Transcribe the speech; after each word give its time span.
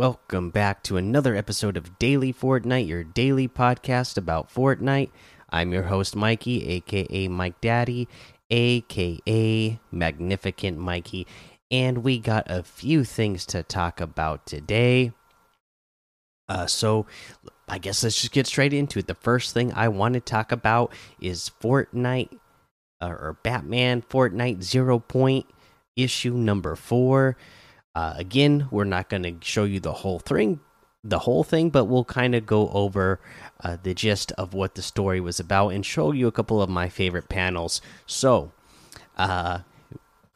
Welcome 0.00 0.48
back 0.48 0.82
to 0.84 0.96
another 0.96 1.36
episode 1.36 1.76
of 1.76 1.98
Daily 1.98 2.32
Fortnite, 2.32 2.88
your 2.88 3.04
daily 3.04 3.46
podcast 3.46 4.16
about 4.16 4.50
Fortnite. 4.50 5.10
I'm 5.50 5.74
your 5.74 5.82
host, 5.82 6.16
Mikey, 6.16 6.66
aka 6.68 7.28
Mike 7.28 7.60
Daddy, 7.60 8.08
aka 8.50 9.78
Magnificent 9.92 10.78
Mikey, 10.78 11.26
and 11.70 11.98
we 11.98 12.18
got 12.18 12.44
a 12.46 12.62
few 12.62 13.04
things 13.04 13.44
to 13.44 13.62
talk 13.62 14.00
about 14.00 14.46
today. 14.46 15.12
Uh, 16.48 16.64
so, 16.64 17.04
I 17.68 17.76
guess 17.76 18.02
let's 18.02 18.18
just 18.18 18.32
get 18.32 18.46
straight 18.46 18.72
into 18.72 19.00
it. 19.00 19.06
The 19.06 19.12
first 19.12 19.52
thing 19.52 19.70
I 19.74 19.88
want 19.88 20.14
to 20.14 20.20
talk 20.20 20.50
about 20.50 20.94
is 21.20 21.50
Fortnite 21.60 22.38
uh, 23.02 23.08
or 23.08 23.36
Batman 23.42 24.00
Fortnite 24.00 24.62
Zero 24.62 24.98
Point 24.98 25.44
issue 25.94 26.32
number 26.32 26.74
four. 26.74 27.36
Uh, 27.94 28.14
again, 28.16 28.68
we're 28.70 28.84
not 28.84 29.08
going 29.08 29.22
to 29.22 29.34
show 29.40 29.64
you 29.64 29.80
the 29.80 29.92
whole 29.92 30.20
thing, 30.20 30.60
the 31.02 31.20
whole 31.20 31.42
thing, 31.42 31.70
but 31.70 31.86
we'll 31.86 32.04
kind 32.04 32.34
of 32.34 32.46
go 32.46 32.68
over 32.70 33.20
uh, 33.64 33.76
the 33.82 33.94
gist 33.94 34.32
of 34.32 34.54
what 34.54 34.74
the 34.74 34.82
story 34.82 35.20
was 35.20 35.40
about 35.40 35.70
and 35.70 35.84
show 35.84 36.12
you 36.12 36.28
a 36.28 36.32
couple 36.32 36.62
of 36.62 36.70
my 36.70 36.88
favorite 36.88 37.28
panels. 37.28 37.82
So, 38.06 38.52
uh, 39.16 39.60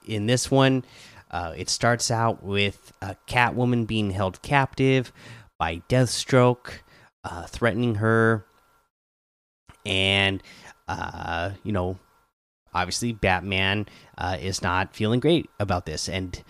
in 0.04 0.26
this 0.26 0.50
one, 0.50 0.84
uh, 1.30 1.54
it 1.56 1.68
starts 1.68 2.10
out 2.10 2.42
with 2.42 2.92
a 3.00 3.16
Catwoman 3.28 3.86
being 3.86 4.10
held 4.10 4.42
captive 4.42 5.12
by 5.58 5.82
Deathstroke, 5.88 6.80
uh, 7.22 7.44
threatening 7.46 7.96
her, 7.96 8.44
and 9.86 10.42
uh, 10.88 11.50
you 11.62 11.72
know, 11.72 11.98
obviously 12.72 13.12
Batman 13.12 13.86
is 14.40 14.60
not 14.60 14.94
feeling 14.94 15.20
great 15.20 15.48
about 15.58 15.86
this, 15.86 16.08
and 16.08 16.42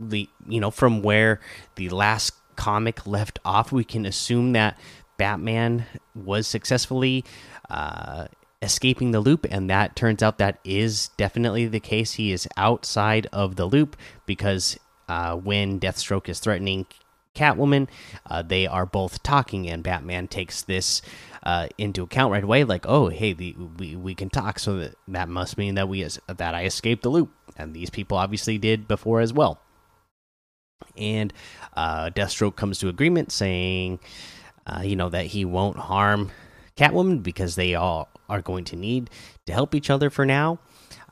the 0.00 0.28
you 0.48 0.60
know 0.60 0.70
from 0.70 1.02
where 1.02 1.40
the 1.76 1.90
last 1.90 2.32
comic 2.56 3.06
left 3.06 3.38
off, 3.44 3.70
we 3.70 3.84
can 3.84 4.06
assume 4.06 4.52
that 4.52 4.78
Batman 5.16 5.86
was 6.14 6.46
successfully 6.46 7.24
uh, 7.68 8.26
escaping 8.62 9.10
the 9.10 9.20
loop, 9.20 9.46
and 9.50 9.68
that 9.70 9.94
turns 9.94 10.22
out 10.22 10.38
that 10.38 10.58
is 10.64 11.08
definitely 11.16 11.66
the 11.66 11.80
case. 11.80 12.12
He 12.12 12.32
is 12.32 12.48
outside 12.56 13.26
of 13.32 13.56
the 13.56 13.66
loop 13.66 13.96
because 14.26 14.78
uh, 15.08 15.36
when 15.36 15.78
Deathstroke 15.78 16.28
is 16.28 16.40
threatening 16.40 16.86
Catwoman, 17.34 17.88
uh, 18.26 18.42
they 18.42 18.66
are 18.66 18.86
both 18.86 19.22
talking, 19.22 19.68
and 19.68 19.82
Batman 19.82 20.26
takes 20.26 20.62
this 20.62 21.00
uh, 21.42 21.68
into 21.78 22.02
account 22.02 22.32
right 22.32 22.44
away. 22.44 22.64
Like, 22.64 22.84
oh, 22.86 23.08
hey, 23.08 23.32
the, 23.32 23.56
we 23.78 23.96
we 23.96 24.14
can 24.14 24.30
talk, 24.30 24.58
so 24.58 24.78
that 24.78 24.94
that 25.08 25.28
must 25.28 25.56
mean 25.56 25.76
that 25.76 25.88
we 25.88 26.02
that 26.02 26.54
I 26.54 26.64
escaped 26.64 27.02
the 27.02 27.10
loop, 27.10 27.30
and 27.56 27.72
these 27.72 27.90
people 27.90 28.18
obviously 28.18 28.58
did 28.58 28.88
before 28.88 29.20
as 29.20 29.32
well 29.32 29.60
and 30.96 31.32
uh, 31.74 32.10
Deathstroke 32.10 32.56
comes 32.56 32.78
to 32.78 32.88
agreement 32.88 33.32
saying, 33.32 34.00
uh, 34.66 34.82
you 34.82 34.96
know, 34.96 35.08
that 35.08 35.26
he 35.26 35.44
won't 35.44 35.76
harm 35.76 36.30
Catwoman 36.76 37.22
because 37.22 37.54
they 37.54 37.74
all 37.74 38.08
are 38.28 38.42
going 38.42 38.64
to 38.64 38.76
need 38.76 39.10
to 39.46 39.52
help 39.52 39.74
each 39.74 39.90
other 39.90 40.10
for 40.10 40.24
now. 40.24 40.58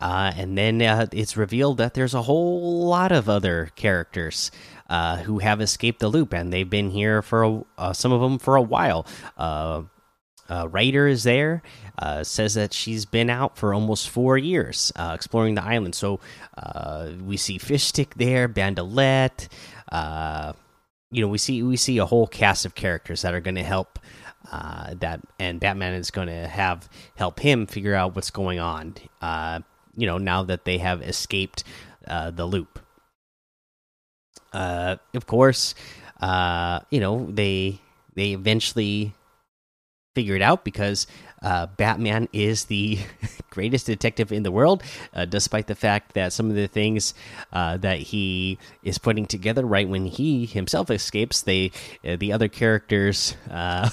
Uh, 0.00 0.32
and 0.36 0.56
then 0.56 0.80
uh, 0.80 1.06
it's 1.12 1.36
revealed 1.36 1.78
that 1.78 1.94
there's 1.94 2.14
a 2.14 2.22
whole 2.22 2.86
lot 2.86 3.10
of 3.10 3.28
other 3.28 3.70
characters 3.74 4.50
uh, 4.88 5.16
who 5.16 5.40
have 5.40 5.60
escaped 5.60 6.00
the 6.00 6.08
loop, 6.08 6.32
and 6.32 6.52
they've 6.52 6.70
been 6.70 6.90
here 6.90 7.20
for 7.20 7.42
a, 7.42 7.64
uh, 7.76 7.92
some 7.92 8.12
of 8.12 8.20
them 8.20 8.38
for 8.38 8.56
a 8.56 8.62
while. 8.62 9.04
Uh, 10.48 10.66
Ryder 10.68 11.06
is 11.06 11.24
there, 11.24 11.62
uh, 11.98 12.24
says 12.24 12.54
that 12.54 12.72
she's 12.72 13.04
been 13.04 13.28
out 13.28 13.58
for 13.58 13.74
almost 13.74 14.08
four 14.08 14.38
years 14.38 14.92
uh, 14.96 15.12
exploring 15.14 15.54
the 15.54 15.62
island. 15.62 15.94
So 15.94 16.20
uh, 16.56 17.10
we 17.22 17.36
see 17.36 17.58
Fishstick 17.58 18.14
there, 18.14 18.48
Bandolette. 18.48 19.48
Uh, 19.92 20.54
you 21.10 21.20
know, 21.20 21.28
we 21.28 21.38
see 21.38 21.62
we 21.62 21.76
see 21.76 21.98
a 21.98 22.06
whole 22.06 22.26
cast 22.26 22.64
of 22.64 22.74
characters 22.74 23.22
that 23.22 23.34
are 23.34 23.40
going 23.40 23.56
to 23.56 23.62
help. 23.62 23.98
Uh, 24.50 24.94
that 25.00 25.20
and 25.38 25.60
Batman 25.60 25.92
is 25.92 26.10
going 26.10 26.28
to 26.28 26.46
have 26.46 26.88
help 27.16 27.40
him 27.40 27.66
figure 27.66 27.94
out 27.94 28.14
what's 28.14 28.30
going 28.30 28.58
on. 28.58 28.94
You 29.96 30.06
know, 30.06 30.18
now 30.18 30.44
that 30.44 30.64
they 30.64 30.78
have 30.78 31.02
escaped 31.02 31.64
the 32.06 32.46
loop. 32.46 32.78
of 34.52 35.26
course, 35.26 35.74
you 36.22 37.00
know 37.00 37.26
they 37.30 37.80
they 38.14 38.32
eventually 38.32 39.12
figure 40.18 40.34
it 40.34 40.42
out 40.42 40.64
because 40.64 41.06
uh, 41.42 41.66
Batman 41.76 42.28
is 42.32 42.64
the 42.64 42.98
greatest 43.50 43.86
detective 43.86 44.32
in 44.32 44.42
the 44.42 44.50
world, 44.50 44.82
uh, 45.14 45.26
despite 45.26 45.68
the 45.68 45.76
fact 45.76 46.14
that 46.14 46.32
some 46.32 46.50
of 46.50 46.56
the 46.56 46.66
things 46.66 47.14
uh, 47.52 47.76
that 47.76 48.00
he 48.00 48.58
is 48.82 48.98
putting 48.98 49.26
together 49.26 49.64
right 49.64 49.88
when 49.88 50.06
he 50.06 50.44
himself 50.44 50.90
escapes, 50.90 51.42
they 51.42 51.70
uh, 52.04 52.16
the 52.16 52.32
other 52.32 52.48
characters 52.48 53.36
uh, 53.50 53.88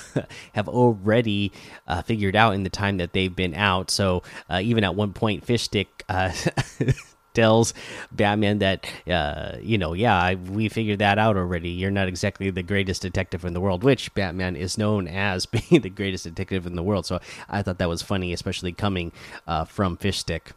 have 0.53 0.67
already 0.67 1.51
uh, 1.87 2.01
figured 2.01 2.35
out 2.35 2.55
in 2.55 2.63
the 2.63 2.71
time 2.71 2.97
that 2.97 3.13
they've 3.13 3.35
been 3.35 3.53
out. 3.53 3.91
So 3.91 4.23
even 4.49 4.83
at 4.83 4.95
one 4.95 5.13
point, 5.13 5.45
Fishstick 5.45 5.85
tells 7.35 7.73
Batman 8.11 8.59
that, 8.59 8.87
uh, 9.07 9.57
you 9.61 9.77
know, 9.77 9.93
yeah, 9.93 10.15
I, 10.19 10.35
we 10.35 10.69
figured 10.69 10.99
that 10.99 11.17
out 11.19 11.37
already. 11.37 11.69
You're 11.69 11.91
not 11.91 12.07
exactly 12.07 12.49
the 12.49 12.63
greatest 12.63 13.01
detective 13.01 13.45
in 13.45 13.53
the 13.53 13.61
world, 13.61 13.83
which 13.83 14.13
Batman 14.13 14.55
is 14.55 14.77
known 14.77 15.07
as 15.07 15.45
being 15.45 15.81
the 15.81 15.89
greatest 15.89 16.23
detective 16.23 16.65
in 16.65 16.75
the 16.75 16.83
world. 16.83 17.05
So 17.05 17.19
I 17.49 17.61
thought 17.61 17.77
that 17.77 17.89
was 17.89 18.01
funny, 18.01 18.33
especially 18.33 18.71
coming 18.71 19.11
uh, 19.45 19.65
from 19.65 19.97
Fishstick. 19.97 20.53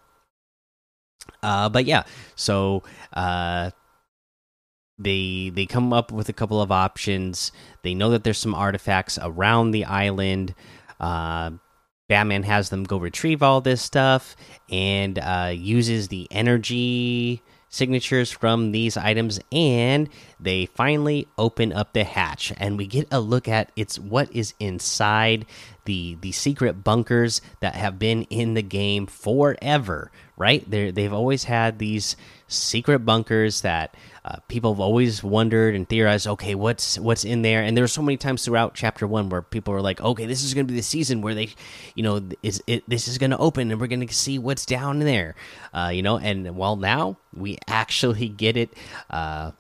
Uh, 1.43 1.69
but 1.69 1.85
yeah, 1.85 2.05
so 2.35 2.83
uh, 3.13 3.71
they 4.99 5.51
they 5.55 5.67
come 5.67 5.93
up 5.93 6.11
with 6.11 6.29
a 6.29 6.33
couple 6.33 6.61
of 6.61 6.73
options. 6.73 7.53
They 7.83 7.95
know 7.95 8.11
that 8.11 8.25
there's 8.25 8.39
some 8.39 8.55
artifacts 8.55 9.19
around 9.21 9.71
the 9.71 9.85
island. 9.85 10.55
Uh, 10.99 11.53
Batman 12.09 12.43
has 12.45 12.71
them 12.71 12.85
go 12.85 12.97
retrieve 12.97 13.43
all 13.43 13.61
this 13.61 13.83
stuff 13.83 14.35
and 14.71 15.19
uh, 15.19 15.53
uses 15.55 16.09
the 16.09 16.27
energy 16.31 17.43
signatures 17.69 18.31
from 18.31 18.73
these 18.73 18.97
items 18.97 19.39
and 19.53 20.09
they 20.41 20.67
finally 20.67 21.27
open 21.37 21.73
up 21.73 21.93
the 21.93 22.05
hatch 22.05 22.53
and 22.59 22.79
we 22.79 22.87
get 22.87 23.09
a 23.11 23.21
look 23.21 23.49
at 23.49 23.71
it's 23.77 23.99
what 23.99 24.31
is 24.33 24.55
inside 24.61 25.47
the 25.85 26.17
the 26.21 26.33
secret 26.33 26.85
bunkers 26.85 27.41
that 27.61 27.75
have 27.75 27.99
been 27.99 28.23
in 28.25 28.55
the 28.55 28.63
game 28.63 29.07
forever 29.07 30.11
right? 30.39 30.69
They 30.71 30.91
they've 30.91 31.13
always 31.13 31.45
had 31.45 31.79
these 31.79 32.17
secret 32.47 33.01
bunkers 33.01 33.61
that 33.61 33.95
uh, 34.25 34.37
people 34.49 34.73
have 34.73 34.81
always 34.81 35.23
wondered 35.23 35.75
and 35.75 35.87
theorized 35.87 36.27
okay 36.27 36.55
what's 36.55 36.99
what's 36.99 37.25
in 37.25 37.43
there? 37.43 37.63
And 37.63 37.77
there 37.77 37.83
were 37.83 37.89
so 37.89 38.03
many 38.03 38.17
times 38.17 38.45
throughout 38.45 38.75
chapter 38.75 39.07
one 39.07 39.29
where 39.29 39.43
people 39.43 39.75
were 39.75 39.83
like 39.83 40.01
okay 40.01 40.25
this 40.25 40.45
is 40.45 40.55
going 40.55 40.67
to 40.67 40.73
be 40.73 40.79
the 40.79 40.83
season 40.83 41.21
where 41.21 41.35
they 41.35 41.51
you 41.95 42.03
know 42.05 42.23
is 42.43 42.63
it 42.67 42.89
this 42.89 43.09
is 43.09 43.19
going 43.19 43.33
to 43.33 43.39
open 43.39 43.71
and 43.71 43.81
we're 43.81 43.89
going 43.89 44.07
to 44.07 44.15
see 44.15 44.39
what's 44.39 44.65
down 44.65 45.01
there 45.01 45.35
uh, 45.75 45.91
you 45.93 46.03
know? 46.03 46.19
And 46.19 46.57
well 46.57 46.77
now 46.77 47.19
we 47.35 47.59
actually 47.67 48.29
get 48.29 48.57
it 48.57 48.73
uh, 49.11 49.51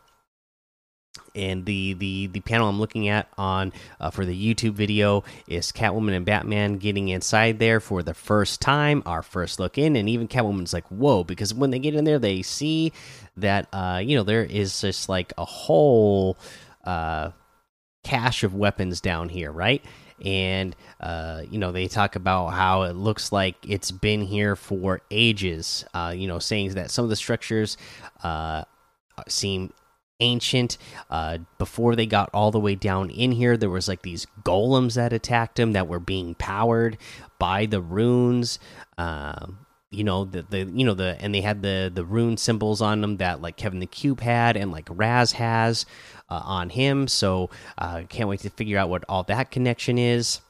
and 1.39 1.65
the 1.65 1.95
the 1.95 2.27
the 2.27 2.41
panel 2.41 2.69
I'm 2.69 2.81
looking 2.81 3.09
at 3.09 3.29
on 3.39 3.73
uh, 4.01 4.11
for 4.11 4.27
the 4.27 4.55
YouTube 4.55 4.73
video 4.73 5.25
is 5.47 5.73
Catwoman 5.73 6.15
and 6.15 6.27
Batman 6.27 6.77
getting 6.79 7.09
inside 7.09 7.59
there 7.59 7.81
for 7.81 8.03
the 8.03 8.15
first 8.15 8.61
time, 8.61 9.03
our 9.07 9.23
first 9.23 9.61
look 9.61 9.79
in, 9.79 9.97
and 9.97 10.09
even 10.09 10.29
Catwoman's 10.29 10.73
like, 10.73 10.87
"Whoa!" 10.89 11.25
Because 11.25 11.55
when 11.55 11.71
they 11.71 11.79
get 11.79 11.95
in 11.95 12.05
there, 12.05 12.19
they 12.19 12.43
see 12.43 12.93
that 13.37 13.69
uh, 13.73 14.03
you 14.05 14.17
know 14.17 14.25
there 14.25 14.45
is 14.45 14.81
just 14.81 15.09
like 15.09 15.33
a 15.39 15.45
whole 15.45 16.37
uh, 16.85 17.31
cache 18.03 18.43
of 18.43 18.55
weapons 18.55 19.01
down 19.01 19.29
here, 19.29 19.53
right? 19.53 19.85
And 20.25 20.75
uh, 21.01 21.43
you 21.49 21.59
know 21.59 21.71
they 21.71 21.87
talk 21.87 22.17
about 22.17 22.49
how 22.49 22.83
it 22.83 22.95
looks 22.95 23.31
like 23.31 23.55
it's 23.67 23.93
been 23.93 24.23
here 24.23 24.57
for 24.57 25.01
ages. 25.11 25.85
Uh, 25.95 26.13
you 26.15 26.27
know, 26.27 26.41
saying 26.41 26.75
that 26.75 26.91
some 26.91 27.05
of 27.05 27.09
the 27.09 27.17
structures 27.17 27.77
uh, 28.25 28.65
seem 29.29 29.73
ancient 30.21 30.79
uh, 31.11 31.39
before 31.59 31.95
they 31.95 32.07
got 32.07 32.31
all 32.33 32.51
the 32.51 32.61
way 32.61 32.75
down 32.75 33.11
in 33.11 33.33
here 33.33 33.57
there 33.57 33.71
was 33.71 33.89
like 33.89 34.03
these 34.03 34.27
golems 34.43 34.95
that 34.95 35.13
attacked 35.13 35.57
them 35.57 35.73
that 35.73 35.89
were 35.89 36.01
being 36.01 36.35
powered 36.35 36.99
by 37.39 37.67
the 37.67 37.81
runes. 37.81 38.59
Um, 38.97 39.67
you 39.91 40.05
know 40.05 40.25
the 40.25 40.43
the 40.43 40.65
you 40.65 40.85
know 40.85 40.95
the 40.95 41.17
and 41.21 41.35
they 41.35 41.41
had 41.41 41.63
the 41.63 41.91
the 41.93 42.05
rune 42.05 42.37
symbols 42.37 42.83
on 42.83 43.01
them 43.01 43.17
that 43.19 43.41
like 43.41 43.57
Kevin 43.57 43.81
the 43.81 43.87
Cube 43.87 44.21
had 44.21 44.57
and 44.57 44.71
like 44.71 44.87
Raz 44.91 45.33
has 45.33 45.87
uh, 46.29 46.43
on 46.45 46.71
him. 46.71 47.09
So 47.09 47.51
uh, 47.79 48.03
can't 48.09 48.29
wait 48.29 48.41
to 48.41 48.51
figure 48.51 48.79
out 48.79 48.91
what 48.91 49.05
all 49.09 49.23
that 49.25 49.51
connection 49.51 49.99
is. 49.99 50.41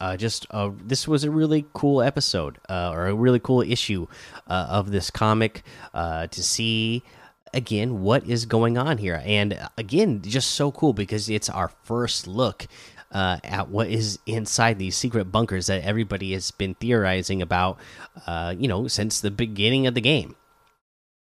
Uh, 0.00 0.16
just 0.16 0.46
uh, 0.50 0.70
this 0.82 1.06
was 1.06 1.24
a 1.24 1.30
really 1.30 1.66
cool 1.74 2.00
episode 2.00 2.58
uh, 2.70 2.90
or 2.90 3.08
a 3.08 3.14
really 3.14 3.40
cool 3.40 3.60
issue 3.60 4.06
uh, 4.46 4.66
of 4.70 4.90
this 4.90 5.10
comic 5.10 5.62
uh, 5.92 6.26
to 6.28 6.42
see 6.42 7.02
again 7.52 8.00
what 8.00 8.24
is 8.26 8.46
going 8.46 8.78
on 8.78 8.98
here 8.98 9.22
and 9.24 9.58
again 9.76 10.22
just 10.22 10.50
so 10.52 10.70
cool 10.70 10.92
because 10.92 11.28
it's 11.28 11.48
our 11.48 11.68
first 11.84 12.26
look 12.26 12.66
uh, 13.12 13.38
at 13.42 13.68
what 13.68 13.88
is 13.88 14.18
inside 14.26 14.78
these 14.78 14.96
secret 14.96 15.26
bunkers 15.26 15.66
that 15.66 15.82
everybody 15.82 16.32
has 16.32 16.50
been 16.52 16.74
theorizing 16.74 17.42
about 17.42 17.78
uh, 18.26 18.54
you 18.56 18.68
know 18.68 18.86
since 18.86 19.20
the 19.20 19.30
beginning 19.30 19.86
of 19.86 19.94
the 19.94 20.00
game 20.00 20.36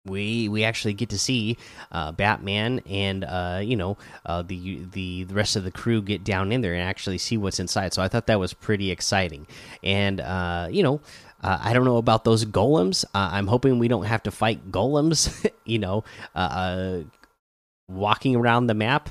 we 0.05 0.47
we 0.47 0.63
actually 0.63 0.93
get 0.93 1.09
to 1.09 1.17
see 1.17 1.57
uh, 1.91 2.11
Batman 2.11 2.81
and 2.85 3.23
uh, 3.23 3.59
you 3.63 3.75
know 3.75 3.97
uh, 4.25 4.43
the 4.43 4.85
the 4.91 5.23
the 5.23 5.33
rest 5.33 5.55
of 5.55 5.63
the 5.63 5.71
crew 5.71 6.01
get 6.01 6.23
down 6.23 6.51
in 6.51 6.61
there 6.61 6.73
and 6.73 6.83
actually 6.83 7.17
see 7.17 7.37
what's 7.37 7.59
inside. 7.59 7.93
So 7.93 8.01
I 8.01 8.07
thought 8.07 8.27
that 8.27 8.39
was 8.39 8.53
pretty 8.53 8.91
exciting. 8.91 9.47
And 9.83 10.21
uh, 10.21 10.67
you 10.71 10.83
know, 10.83 11.01
uh, 11.45 11.59
I 11.61 11.73
don't 11.73 11.85
know 11.85 11.97
about 11.97 12.23
those 12.23 12.45
golems. 12.45 13.05
Uh, 13.13 13.29
I'm 13.33 13.47
hoping 13.47 13.79
we 13.79 13.87
don't 13.87 14.05
have 14.05 14.23
to 14.23 14.31
fight 14.31 14.71
golems. 14.71 15.49
you 15.65 15.79
know, 15.79 16.03
walking 17.87 18.35
around 18.35 18.67
the 18.67 18.73
map. 18.73 19.09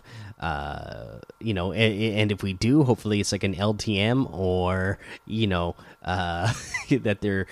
you 1.41 1.55
know, 1.55 1.73
and, 1.73 2.19
and, 2.19 2.33
if 2.33 2.43
we 2.43 2.53
do, 2.53 2.83
hopefully 2.83 3.21
it's 3.21 3.33
like 3.33 3.45
an 3.45 3.55
LTM 3.55 4.33
or 4.33 4.99
you 5.27 5.47
know 5.47 5.77
that 6.05 7.19
they're 7.21 7.47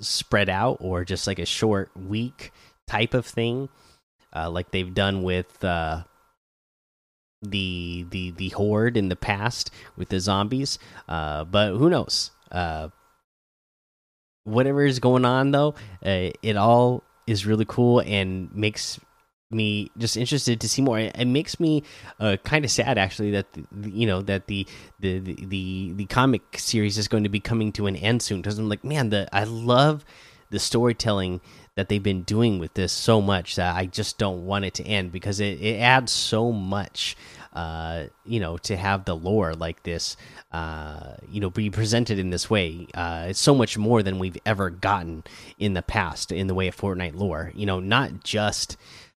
spread 0.00 0.48
out 0.48 0.78
or 0.80 1.04
just 1.04 1.26
like 1.26 1.38
a 1.38 1.46
short 1.46 1.90
week 1.96 2.52
type 2.86 3.14
of 3.14 3.26
thing, 3.26 3.68
uh, 4.34 4.50
like 4.50 4.70
they've 4.70 4.94
done 4.94 5.22
with 5.22 5.64
uh, 5.64 6.04
the 7.42 8.06
the 8.10 8.30
the 8.32 8.48
horde 8.50 8.96
in 8.96 9.08
the 9.08 9.16
past 9.16 9.70
with 9.96 10.08
the 10.08 10.20
zombies. 10.20 10.78
Uh, 11.08 11.44
but 11.44 11.74
who 11.74 11.88
knows? 11.88 12.30
Uh, 12.50 12.88
whatever 14.46 14.84
is 14.84 14.98
going 14.98 15.24
on 15.24 15.50
though, 15.50 15.74
uh, 16.04 16.30
it 16.42 16.56
all 16.56 17.02
is 17.26 17.44
really 17.44 17.64
cool 17.66 18.00
and 18.00 18.54
makes 18.54 18.98
me 19.50 19.90
just 19.98 20.16
interested 20.16 20.60
to 20.60 20.68
see 20.68 20.82
more. 20.82 20.98
It, 20.98 21.26
makes 21.26 21.60
me 21.60 21.82
uh, 22.18 22.36
kind 22.44 22.64
of 22.64 22.70
sad 22.70 22.98
actually 22.98 23.32
that 23.32 23.46
the, 23.52 23.90
you 23.90 24.06
know 24.06 24.22
that 24.22 24.46
the, 24.46 24.66
the 25.00 25.18
the 25.18 25.34
the 25.46 25.92
the 25.94 26.06
comic 26.06 26.42
series 26.58 26.98
is 26.98 27.08
going 27.08 27.24
to 27.24 27.28
be 27.28 27.40
coming 27.40 27.72
to 27.72 27.86
an 27.86 27.96
end 27.96 28.22
soon. 28.22 28.40
Because 28.40 28.58
I'm 28.58 28.68
like, 28.68 28.84
man, 28.84 29.10
the 29.10 29.28
I 29.32 29.44
love 29.44 30.04
the 30.50 30.58
storytelling 30.58 31.40
that 31.74 31.88
they've 31.88 32.02
been 32.02 32.22
doing 32.22 32.58
with 32.58 32.74
this 32.74 32.92
so 32.92 33.20
much 33.20 33.56
that 33.56 33.76
I 33.76 33.86
just 33.86 34.16
don't 34.16 34.46
want 34.46 34.64
it 34.64 34.74
to 34.74 34.84
end 34.84 35.12
because 35.12 35.40
it, 35.40 35.60
it 35.60 35.78
adds 35.80 36.12
so 36.12 36.52
much. 36.52 37.16
Uh, 37.56 38.08
you 38.26 38.38
know, 38.38 38.58
to 38.58 38.76
have 38.76 39.06
the 39.06 39.16
lore 39.16 39.54
like 39.54 39.82
this, 39.82 40.14
uh, 40.52 41.14
you 41.30 41.40
know, 41.40 41.48
be 41.48 41.70
presented 41.70 42.18
in 42.18 42.28
this 42.28 42.50
way, 42.50 42.86
uh, 42.92 43.28
it's 43.28 43.40
so 43.40 43.54
much 43.54 43.78
more 43.78 44.02
than 44.02 44.18
we've 44.18 44.36
ever 44.44 44.68
gotten 44.68 45.24
in 45.58 45.72
the 45.72 45.80
past 45.80 46.30
in 46.30 46.48
the 46.48 46.54
way 46.54 46.68
of 46.68 46.76
Fortnite 46.76 47.14
lore. 47.16 47.52
You 47.54 47.64
know, 47.64 47.80
not 47.80 48.22
just 48.22 48.76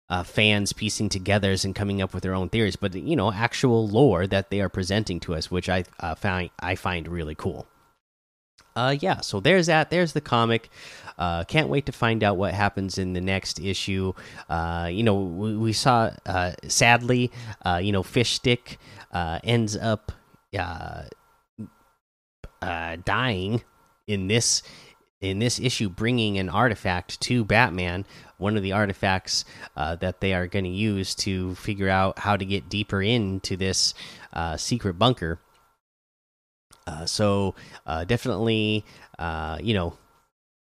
uh, 0.08 0.22
fans 0.22 0.72
piecing 0.72 1.08
together 1.08 1.54
and 1.64 1.74
coming 1.74 2.00
up 2.00 2.14
with 2.14 2.22
their 2.22 2.34
own 2.34 2.48
theories, 2.48 2.76
but 2.76 2.94
you 2.94 3.16
know, 3.16 3.32
actual 3.32 3.88
lore 3.88 4.28
that 4.28 4.50
they 4.50 4.60
are 4.60 4.68
presenting 4.68 5.18
to 5.20 5.34
us, 5.34 5.50
which 5.50 5.68
I 5.68 5.84
uh, 5.98 6.14
find 6.14 6.50
I 6.60 6.76
find 6.76 7.08
really 7.08 7.34
cool. 7.34 7.66
Uh, 8.78 8.94
yeah, 9.00 9.20
so 9.20 9.40
there's 9.40 9.66
that. 9.66 9.90
There's 9.90 10.12
the 10.12 10.20
comic. 10.20 10.70
Uh, 11.18 11.42
can't 11.42 11.68
wait 11.68 11.86
to 11.86 11.92
find 11.92 12.22
out 12.22 12.36
what 12.36 12.54
happens 12.54 12.96
in 12.96 13.12
the 13.12 13.20
next 13.20 13.58
issue. 13.58 14.12
Uh, 14.48 14.88
you 14.88 15.02
know, 15.02 15.20
we, 15.20 15.56
we 15.56 15.72
saw, 15.72 16.12
uh, 16.26 16.52
sadly, 16.68 17.32
uh, 17.66 17.80
you 17.82 17.90
know, 17.90 18.04
Fish 18.04 18.34
Stick 18.34 18.78
uh, 19.10 19.40
ends 19.42 19.76
up 19.76 20.12
dying 23.04 23.62
in 24.06 24.28
this 24.28 24.62
in 25.20 25.40
this 25.40 25.58
issue, 25.58 25.88
bringing 25.88 26.38
an 26.38 26.48
artifact 26.48 27.20
to 27.20 27.44
Batman 27.44 28.06
one 28.36 28.56
of 28.56 28.62
the 28.62 28.70
artifacts 28.70 29.44
that 29.74 30.20
they 30.20 30.32
are 30.34 30.46
going 30.46 30.64
to 30.64 30.70
use 30.70 31.16
to 31.16 31.56
figure 31.56 31.88
out 31.88 32.20
how 32.20 32.36
to 32.36 32.44
get 32.44 32.68
deeper 32.68 33.02
into 33.02 33.56
this 33.56 33.92
secret 34.56 34.94
bunker. 34.94 35.40
Uh, 36.88 37.04
so 37.04 37.54
uh, 37.86 38.04
definitely, 38.04 38.82
uh, 39.18 39.58
you 39.60 39.74
know, 39.74 39.92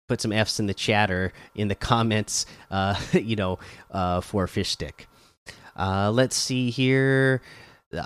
put 0.08 0.20
some 0.20 0.32
F's 0.32 0.58
in 0.58 0.66
the 0.66 0.74
chatter 0.74 1.32
in 1.54 1.68
the 1.68 1.74
comments, 1.74 2.46
uh, 2.70 2.98
you 3.12 3.36
know, 3.36 3.58
for 4.22 4.46
Fish 4.46 4.70
Stick. 4.70 5.06
let's 5.76 6.36
see 6.36 6.70
here. 6.70 7.42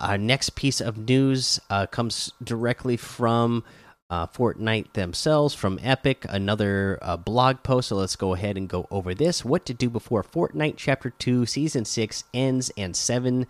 Our 0.00 0.19
next 0.19 0.50
piece 0.56 0.81
of 0.81 0.99
news 0.99 1.61
comes 1.91 2.32
directly 2.43 2.97
from 2.97 3.65
uh, 4.11 4.26
Fortnite 4.26 4.94
themselves 4.94 5.55
from 5.55 5.79
Epic, 5.82 6.25
another 6.29 6.99
uh, 7.03 7.17
blog 7.17 7.62
post. 7.62 7.88
So 7.88 7.97
let's 7.97 8.17
go 8.17 8.35
ahead 8.35 8.56
and 8.56 8.69
go 8.69 8.87
over 8.91 9.14
this. 9.14 9.44
What 9.44 9.67
to 9.67 9.75
do 9.75 9.91
before 9.91 10.25
Fortnite 10.25 10.75
Chapter 10.76 11.11
2 11.11 11.47
Season 11.47 11.85
6 11.85 12.25
ends 12.32 12.71
and 12.76 12.97
7 12.97 13.47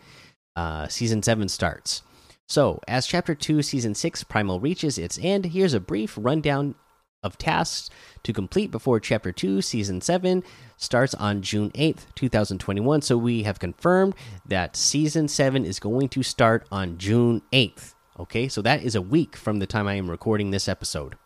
uh, 0.57 0.89
Season 0.89 1.23
7 1.23 1.49
starts. 1.49 2.03
So, 2.49 2.81
as 2.89 3.07
Chapter 3.07 3.35
2 3.35 3.61
Season 3.61 3.95
6 3.95 4.25
Primal 4.25 4.59
reaches 4.59 4.97
its 4.97 5.19
end, 5.21 5.45
here's 5.45 5.75
a 5.75 5.81
brief 5.81 6.17
rundown 6.19 6.77
of 7.23 7.37
tasks 7.37 7.91
to 8.23 8.33
complete 8.33 8.71
before 8.71 9.01
Chapter 9.01 9.33
2 9.33 9.61
Season 9.61 10.01
7 10.01 10.43
starts 10.79 11.13
on 11.13 11.43
June 11.43 11.71
8th, 11.73 12.07
2021. 12.15 13.03
So, 13.03 13.19
we 13.19 13.43
have 13.43 13.59
confirmed 13.59 14.15
that 14.47 14.77
Season 14.77 15.29
7 15.29 15.67
is 15.67 15.79
going 15.79 16.09
to 16.09 16.23
start 16.23 16.67
on 16.73 16.97
June 16.97 17.43
8th. 17.53 17.93
Okay, 18.19 18.49
so 18.49 18.63
that 18.63 18.83
is 18.83 18.95
a 18.95 19.03
week 19.03 19.37
from 19.37 19.59
the 19.59 19.67
time 19.67 19.87
I 19.87 19.95
am 19.95 20.11
recording 20.11 20.51
this 20.51 20.69
episode. 20.69 21.17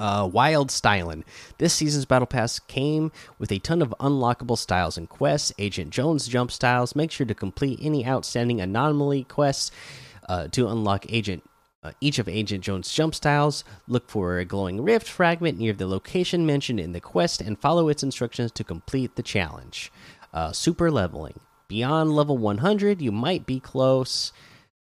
Uh, 0.00 0.26
Wild 0.26 0.70
Stylin. 0.70 1.24
This 1.58 1.74
season's 1.74 2.06
Battle 2.06 2.26
Pass 2.26 2.58
came 2.58 3.12
with 3.38 3.52
a 3.52 3.58
ton 3.58 3.82
of 3.82 3.94
unlockable 4.00 4.56
styles 4.56 4.96
and 4.96 5.06
quests. 5.06 5.52
Agent 5.58 5.90
Jones 5.90 6.26
jump 6.26 6.50
styles. 6.50 6.96
Make 6.96 7.10
sure 7.10 7.26
to 7.26 7.34
complete 7.34 7.78
any 7.82 8.06
outstanding 8.06 8.62
anomaly 8.62 9.24
quests 9.24 9.70
uh, 10.26 10.48
to 10.48 10.68
unlock 10.68 11.04
Agent 11.12 11.44
uh, 11.82 11.92
each 12.00 12.18
of 12.18 12.28
Agent 12.28 12.64
Jones' 12.64 12.92
jump 12.92 13.14
styles. 13.14 13.64
Look 13.88 14.08
for 14.08 14.38
a 14.38 14.44
glowing 14.44 14.82
rift 14.82 15.08
fragment 15.08 15.58
near 15.58 15.72
the 15.72 15.86
location 15.86 16.46
mentioned 16.46 16.80
in 16.80 16.92
the 16.92 17.00
quest 17.00 17.40
and 17.40 17.58
follow 17.58 17.88
its 17.88 18.02
instructions 18.02 18.52
to 18.52 18.64
complete 18.64 19.16
the 19.16 19.22
challenge. 19.22 19.92
Uh, 20.32 20.52
super 20.52 20.90
leveling. 20.90 21.40
Beyond 21.68 22.12
level 22.12 22.36
100, 22.36 23.00
you 23.00 23.12
might 23.12 23.46
be 23.46 23.60
close 23.60 24.32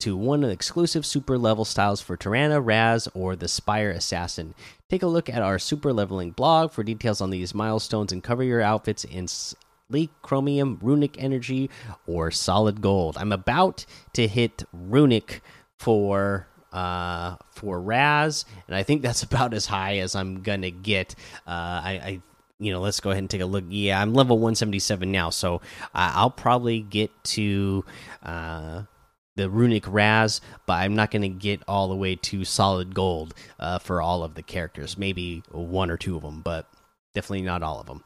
to 0.02 0.16
one 0.16 0.42
of 0.42 0.50
exclusive 0.50 1.06
super 1.06 1.38
level 1.38 1.64
styles 1.64 2.00
for 2.00 2.16
Tarana, 2.16 2.60
Raz, 2.60 3.08
or 3.14 3.36
the 3.36 3.46
Spire 3.46 3.90
Assassin. 3.90 4.52
Take 4.90 5.04
a 5.04 5.06
look 5.06 5.28
at 5.28 5.42
our 5.42 5.60
super 5.60 5.92
leveling 5.92 6.32
blog 6.32 6.72
for 6.72 6.82
details 6.82 7.20
on 7.20 7.30
these 7.30 7.54
milestones 7.54 8.10
and 8.10 8.20
cover 8.20 8.42
your 8.42 8.60
outfits 8.60 9.04
in 9.04 9.28
sleek 9.28 10.10
chromium, 10.20 10.80
runic 10.82 11.22
energy, 11.22 11.70
or 12.04 12.32
solid 12.32 12.80
gold. 12.80 13.16
I'm 13.16 13.30
about 13.30 13.86
to 14.14 14.26
hit 14.26 14.64
runic 14.72 15.40
for 15.78 16.48
uh 16.72 17.36
for 17.50 17.80
Raz, 17.80 18.44
and 18.66 18.74
I 18.74 18.82
think 18.82 19.02
that's 19.02 19.22
about 19.28 19.54
as 19.54 19.66
high 19.66 19.98
as 19.98 20.16
I'm 20.16 20.42
gonna 20.42 20.70
get. 20.70 21.14
Uh, 21.46 21.78
I, 21.84 22.00
I 22.04 22.22
you 22.58 22.72
know, 22.72 22.80
let's 22.80 22.98
go 22.98 23.10
ahead 23.10 23.22
and 23.22 23.30
take 23.30 23.40
a 23.40 23.46
look. 23.46 23.64
Yeah, 23.68 24.00
I'm 24.00 24.14
level 24.14 24.36
177 24.38 25.10
now, 25.12 25.30
so 25.30 25.56
uh, 25.94 26.12
I'll 26.14 26.30
probably 26.30 26.80
get 26.80 27.10
to 27.24 27.84
uh, 28.22 28.82
the 29.36 29.48
runic 29.48 29.84
Raz, 29.86 30.40
but 30.66 30.74
I'm 30.74 30.94
not 30.94 31.10
going 31.10 31.22
to 31.22 31.28
get 31.28 31.62
all 31.66 31.88
the 31.88 31.96
way 31.96 32.16
to 32.16 32.44
solid 32.44 32.94
gold 32.94 33.34
uh, 33.58 33.78
for 33.78 34.02
all 34.02 34.22
of 34.22 34.34
the 34.34 34.42
characters. 34.42 34.98
Maybe 34.98 35.42
one 35.50 35.90
or 35.90 35.96
two 35.96 36.16
of 36.16 36.22
them, 36.22 36.42
but 36.42 36.68
definitely 37.14 37.42
not 37.42 37.62
all 37.62 37.80
of 37.80 37.86
them. 37.86 38.04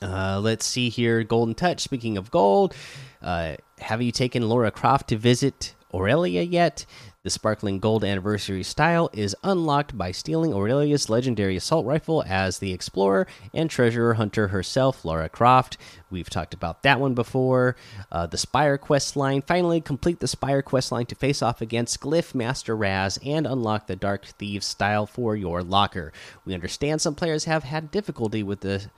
Uh, 0.00 0.40
let's 0.40 0.66
see 0.66 0.88
here. 0.88 1.22
Golden 1.22 1.54
Touch. 1.54 1.80
Speaking 1.80 2.16
of 2.16 2.30
gold, 2.30 2.74
uh, 3.20 3.56
have 3.78 4.02
you 4.02 4.12
taken 4.12 4.48
laura 4.48 4.70
Croft 4.70 5.08
to 5.08 5.16
visit 5.16 5.74
Aurelia 5.94 6.42
yet? 6.42 6.86
The 7.24 7.30
sparkling 7.30 7.78
gold 7.78 8.02
anniversary 8.02 8.64
style 8.64 9.08
is 9.12 9.36
unlocked 9.44 9.96
by 9.96 10.10
stealing 10.10 10.52
Aurelia's 10.52 11.08
legendary 11.08 11.54
assault 11.54 11.86
rifle 11.86 12.24
as 12.26 12.58
the 12.58 12.72
explorer 12.72 13.28
and 13.54 13.70
treasure 13.70 14.14
hunter 14.14 14.48
herself, 14.48 15.04
Laura 15.04 15.28
Croft. 15.28 15.76
We've 16.10 16.28
talked 16.28 16.52
about 16.52 16.82
that 16.82 16.98
one 16.98 17.14
before. 17.14 17.76
Uh, 18.10 18.26
the 18.26 18.38
Spire 18.38 18.76
quest 18.76 19.14
line. 19.14 19.40
Finally, 19.40 19.82
complete 19.82 20.18
the 20.18 20.26
Spire 20.26 20.62
quest 20.62 20.90
line 20.90 21.06
to 21.06 21.14
face 21.14 21.42
off 21.42 21.60
against 21.60 22.00
Glyph 22.00 22.34
Master 22.34 22.76
Raz 22.76 23.20
and 23.24 23.46
unlock 23.46 23.86
the 23.86 23.94
Dark 23.94 24.24
Thieves 24.24 24.66
style 24.66 25.06
for 25.06 25.36
your 25.36 25.62
locker. 25.62 26.12
We 26.44 26.54
understand 26.54 27.00
some 27.00 27.14
players 27.14 27.44
have 27.44 27.62
had 27.62 27.92
difficulty 27.92 28.42
with 28.42 28.62
the 28.62 28.90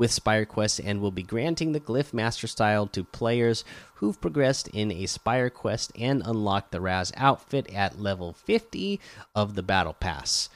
with 0.00 0.10
Spire 0.10 0.46
Quest 0.46 0.80
and 0.80 1.02
will 1.02 1.10
be 1.10 1.22
granting 1.22 1.72
the 1.72 1.78
Glyph 1.78 2.14
Master 2.14 2.46
style 2.46 2.86
to 2.86 3.04
players 3.04 3.66
who've 3.96 4.18
progressed 4.18 4.66
in 4.68 4.90
a 4.90 5.04
Spire 5.04 5.50
Quest 5.50 5.92
and 5.94 6.22
unlocked 6.24 6.72
the 6.72 6.80
Raz 6.80 7.12
outfit 7.18 7.70
at 7.74 8.00
level 8.00 8.32
50 8.32 8.98
of 9.34 9.56
the 9.56 9.62
Battle 9.62 9.92
Pass. 9.92 10.48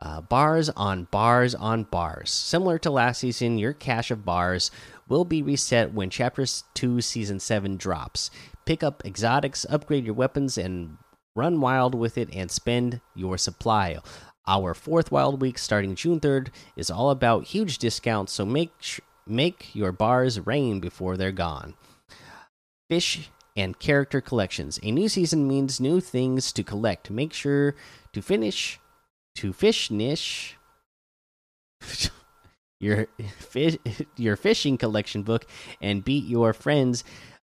Uh, 0.00 0.20
bars 0.20 0.68
on 0.70 1.08
bars 1.10 1.52
on 1.52 1.82
bars. 1.82 2.30
Similar 2.30 2.78
to 2.78 2.90
last 2.90 3.18
season, 3.18 3.58
your 3.58 3.72
cache 3.72 4.12
of 4.12 4.24
bars 4.24 4.70
will 5.08 5.24
be 5.24 5.42
reset 5.42 5.92
when 5.92 6.08
Chapter 6.08 6.46
2 6.74 7.00
Season 7.00 7.40
7 7.40 7.76
drops. 7.76 8.30
Pick 8.64 8.84
up 8.84 9.04
exotics, 9.04 9.66
upgrade 9.68 10.04
your 10.04 10.14
weapons, 10.14 10.56
and 10.56 10.96
run 11.34 11.60
wild 11.60 11.96
with 11.96 12.16
it 12.16 12.28
and 12.32 12.52
spend 12.52 13.00
your 13.16 13.36
supply. 13.36 13.98
Our 14.46 14.74
fourth 14.74 15.12
Wild 15.12 15.40
Week 15.40 15.56
starting 15.56 15.94
June 15.94 16.18
3rd 16.18 16.48
is 16.76 16.90
all 16.90 17.10
about 17.10 17.44
huge 17.44 17.78
discounts, 17.78 18.32
so 18.32 18.44
make 18.44 18.72
make 19.26 19.74
your 19.74 19.92
bars 19.92 20.40
rain 20.40 20.80
before 20.80 21.16
they're 21.16 21.30
gone. 21.30 21.74
Fish 22.90 23.30
and 23.56 23.78
character 23.78 24.20
collections. 24.20 24.80
A 24.82 24.90
new 24.90 25.08
season 25.08 25.46
means 25.46 25.80
new 25.80 26.00
things 26.00 26.52
to 26.52 26.64
collect. 26.64 27.10
Make 27.10 27.32
sure 27.32 27.76
to 28.12 28.20
finish 28.22 28.80
to 29.36 29.52
fish 29.52 29.90
niche. 29.90 30.56
your 32.80 33.06
fish, 33.38 33.78
your 34.16 34.36
fishing 34.36 34.76
collection 34.76 35.22
book 35.22 35.46
and 35.80 36.04
beat 36.04 36.24
your 36.24 36.52
friends 36.52 37.04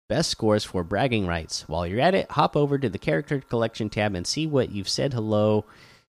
best 0.08 0.30
scores 0.30 0.64
for 0.64 0.82
bragging 0.84 1.26
rights. 1.26 1.68
While 1.68 1.86
you're 1.86 2.00
at 2.00 2.14
it, 2.14 2.30
hop 2.30 2.56
over 2.56 2.78
to 2.78 2.88
the 2.88 2.98
character 2.98 3.40
collection 3.40 3.90
tab 3.90 4.14
and 4.14 4.26
see 4.26 4.46
what 4.46 4.70
you've 4.70 4.88
said 4.88 5.12
hello. 5.12 5.64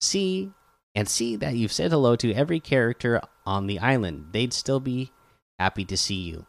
See 0.00 0.52
and 0.98 1.08
see 1.08 1.36
that 1.36 1.54
you've 1.54 1.70
said 1.70 1.92
hello 1.92 2.16
to 2.16 2.34
every 2.34 2.58
character 2.58 3.20
on 3.46 3.68
the 3.68 3.78
island. 3.78 4.26
They'd 4.32 4.52
still 4.52 4.80
be 4.80 5.12
happy 5.56 5.84
to 5.84 5.96
see 5.96 6.16
you. 6.16 6.44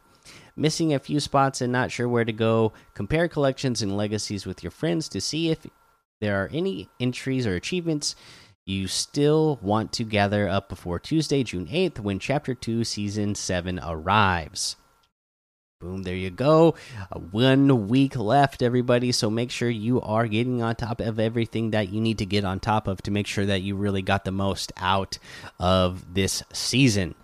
Missing 0.56 0.92
a 0.92 0.98
few 0.98 1.20
spots 1.20 1.60
and 1.60 1.72
not 1.72 1.92
sure 1.92 2.08
where 2.08 2.24
to 2.24 2.32
go? 2.32 2.72
Compare 2.94 3.28
collections 3.28 3.80
and 3.80 3.96
legacies 3.96 4.46
with 4.46 4.64
your 4.64 4.72
friends 4.72 5.08
to 5.10 5.20
see 5.20 5.50
if 5.50 5.64
there 6.20 6.42
are 6.42 6.50
any 6.52 6.88
entries 6.98 7.46
or 7.46 7.54
achievements 7.54 8.16
you 8.66 8.88
still 8.88 9.60
want 9.62 9.92
to 9.92 10.02
gather 10.02 10.48
up 10.48 10.68
before 10.68 10.98
Tuesday, 10.98 11.44
June 11.44 11.68
8th, 11.68 12.00
when 12.00 12.18
Chapter 12.18 12.52
2, 12.52 12.82
Season 12.82 13.36
7 13.36 13.78
arrives. 13.80 14.74
Boom, 15.80 16.02
there 16.02 16.14
you 16.14 16.28
go. 16.28 16.74
Uh, 17.10 17.18
one 17.18 17.88
week 17.88 18.14
left, 18.14 18.60
everybody. 18.60 19.12
So 19.12 19.30
make 19.30 19.50
sure 19.50 19.70
you 19.70 19.98
are 20.02 20.26
getting 20.26 20.60
on 20.60 20.76
top 20.76 21.00
of 21.00 21.18
everything 21.18 21.70
that 21.70 21.88
you 21.88 22.02
need 22.02 22.18
to 22.18 22.26
get 22.26 22.44
on 22.44 22.60
top 22.60 22.86
of 22.86 23.00
to 23.02 23.10
make 23.10 23.26
sure 23.26 23.46
that 23.46 23.62
you 23.62 23.74
really 23.76 24.02
got 24.02 24.26
the 24.26 24.30
most 24.30 24.72
out 24.76 25.18
of 25.58 26.12
this 26.12 26.42
season. 26.52 27.14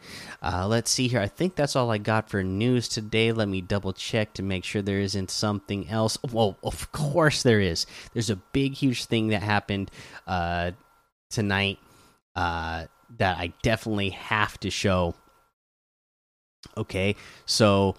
Uh, 0.41 0.67
let's 0.67 0.91
see 0.91 1.07
here. 1.07 1.21
I 1.21 1.27
think 1.27 1.55
that's 1.55 1.77
all 1.77 1.91
I 1.91 1.99
got 1.99 2.31
for 2.31 2.43
news 2.43 2.89
today. 2.89 3.31
Let 3.31 3.47
me 3.47 3.61
double 3.61 3.93
check 3.93 4.33
to 4.35 4.43
make 4.43 4.65
sure 4.65 4.81
there 4.81 5.01
isn't 5.01 5.31
something 5.31 5.91
else. 5.91 6.17
Well, 6.33 6.57
of 6.63 6.91
course 6.93 7.43
there 7.43 7.61
is. 7.61 7.85
There's 8.15 8.31
a 8.31 8.37
big, 8.37 8.73
huge 8.73 9.05
thing 9.05 9.29
that 9.29 9.43
happened 9.43 9.91
uh, 10.27 10.71
tonight 11.29 11.79
uh, 12.35 12.87
that 13.19 13.37
I 13.37 13.53
definitely 13.61 14.11
have 14.11 14.59
to 14.61 14.71
show. 14.71 15.15
Okay, 16.79 17.17
so 17.45 17.97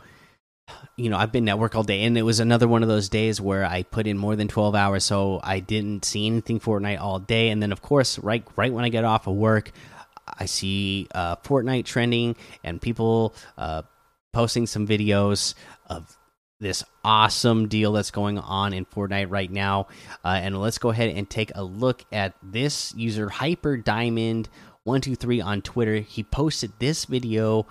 you 0.96 1.10
know, 1.10 1.18
I've 1.18 1.32
been 1.32 1.48
at 1.50 1.60
work 1.60 1.76
all 1.76 1.84
day, 1.84 2.04
and 2.04 2.18
it 2.18 2.24
was 2.24 2.40
another 2.40 2.68
one 2.68 2.82
of 2.82 2.90
those 2.90 3.10
days 3.10 3.40
where 3.40 3.66
I 3.66 3.84
put 3.84 4.08
in 4.08 4.18
more 4.18 4.36
than 4.36 4.48
twelve 4.48 4.76
hours, 4.76 5.04
so 5.04 5.40
I 5.44 5.60
didn't 5.60 6.06
see 6.06 6.26
anything 6.26 6.60
Fortnite 6.60 7.00
all 7.00 7.20
day. 7.20 7.50
And 7.50 7.62
then, 7.62 7.72
of 7.72 7.82
course, 7.82 8.20
right 8.20 8.44
right 8.56 8.74
when 8.74 8.84
I 8.84 8.90
get 8.90 9.06
off 9.06 9.28
of 9.28 9.36
work, 9.36 9.72
I 10.28 10.46
see 10.46 11.08
uh, 11.14 11.36
Fortnite 11.38 11.86
trending 11.86 12.36
and 12.64 12.82
people 12.82 13.36
uh, 13.58 13.84
posting 14.34 14.66
some 14.66 14.88
videos 14.88 15.54
of 15.88 16.18
this 16.60 16.84
awesome 17.04 17.68
deal 17.68 17.92
that's 17.92 18.10
going 18.10 18.40
on 18.40 18.74
in 18.74 18.84
Fortnite 18.86 19.30
right 19.30 19.52
now. 19.52 19.88
Uh, 20.26 20.40
and 20.42 20.60
let's 20.60 20.80
go 20.80 20.90
ahead 20.90 21.16
and 21.16 21.30
take 21.30 21.52
a 21.54 21.64
look 21.64 22.04
at 22.12 22.34
this 22.42 22.96
user 22.96 23.30
Hyper 23.30 23.78
Diamond 23.78 24.50
one 24.84 25.02
two 25.02 25.16
three 25.16 25.40
on 25.40 25.62
Twitter. 25.62 25.98
He 25.98 26.24
posted 26.24 26.72
this 26.80 27.06
video 27.06 27.68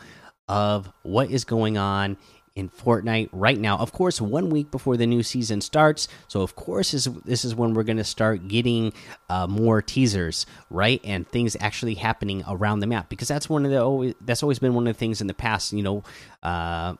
of 0.48 0.92
what 1.02 1.28
is 1.30 1.44
going 1.44 1.76
on 1.76 2.16
in 2.56 2.70
Fortnite 2.70 3.28
right 3.32 3.58
now. 3.58 3.76
Of 3.76 3.92
course, 3.92 4.20
one 4.20 4.48
week 4.48 4.70
before 4.70 4.96
the 4.96 5.06
new 5.06 5.22
season 5.22 5.60
starts. 5.60 6.08
So, 6.26 6.40
of 6.40 6.56
course, 6.56 6.90
this, 6.90 7.04
this 7.24 7.44
is 7.44 7.54
when 7.54 7.74
we're 7.74 7.84
going 7.84 7.98
to 7.98 8.04
start 8.04 8.48
getting 8.48 8.94
uh, 9.28 9.46
more 9.46 9.82
teasers, 9.82 10.46
right? 10.70 11.00
And 11.04 11.28
things 11.28 11.56
actually 11.60 11.94
happening 11.94 12.42
around 12.48 12.80
the 12.80 12.86
map 12.86 13.10
because 13.10 13.28
that's 13.28 13.48
one 13.48 13.64
of 13.64 13.70
the 13.70 13.82
always 13.82 14.14
that's 14.22 14.42
always 14.42 14.58
been 14.58 14.74
one 14.74 14.86
of 14.88 14.94
the 14.94 14.98
things 14.98 15.20
in 15.20 15.26
the 15.26 15.34
past. 15.34 15.72
You 15.72 15.82
know, 15.82 16.04
uh, 16.42 16.94